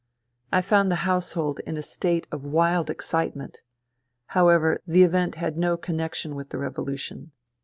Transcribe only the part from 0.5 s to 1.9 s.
I found the household in a